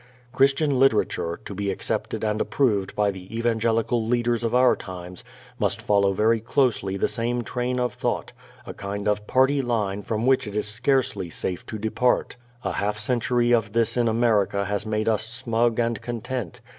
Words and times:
Christian 0.31 0.79
literature, 0.79 1.39
to 1.45 1.53
be 1.53 1.69
accepted 1.69 2.23
and 2.23 2.41
approved 2.41 2.95
by 2.95 3.11
the 3.11 3.37
evangelical 3.37 4.03
leaders 4.03 4.43
of 4.43 4.55
our 4.55 4.75
times, 4.75 5.23
must 5.59 5.79
follow 5.79 6.11
very 6.11 6.39
closely 6.39 6.97
the 6.97 7.07
same 7.07 7.43
train 7.43 7.79
of 7.79 7.93
thought, 7.93 8.33
a 8.65 8.73
kind 8.73 9.07
of 9.07 9.27
"party 9.27 9.61
line" 9.61 10.01
from 10.01 10.25
which 10.25 10.47
it 10.47 10.55
is 10.55 10.67
scarcely 10.67 11.29
safe 11.29 11.67
to 11.67 11.77
depart. 11.77 12.35
A 12.63 12.71
half 12.71 12.97
century 12.97 13.53
of 13.53 13.73
this 13.73 13.95
in 13.95 14.07
America 14.07 14.65
has 14.65 14.87
made 14.87 15.07
us 15.07 15.23
smug 15.23 15.77
and 15.77 16.01
content. 16.01 16.61